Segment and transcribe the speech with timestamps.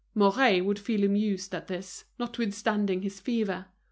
[0.15, 3.67] Mouret would feel amused at this, notwithstanding his fever.